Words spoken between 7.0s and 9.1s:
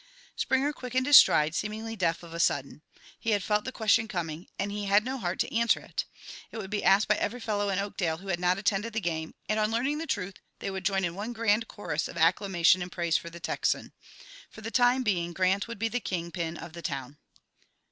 by every fellow in Oakdale who had not attended the